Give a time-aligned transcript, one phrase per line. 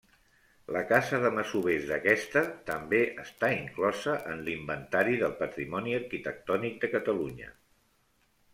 [0.75, 7.55] La casa de masovers d'aquesta també està inclosa en l'Inventari del Patrimoni Arquitectònic de Catalunya.